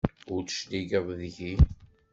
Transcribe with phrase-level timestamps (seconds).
[0.33, 1.53] Ur d-tecligeḍ deg-i.